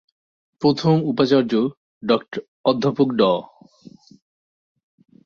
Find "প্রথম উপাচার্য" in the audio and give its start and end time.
0.61-1.51